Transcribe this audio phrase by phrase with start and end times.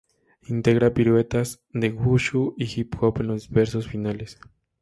[0.53, 4.39] Integra piruetas de Wushu y hip hop en los versos finales.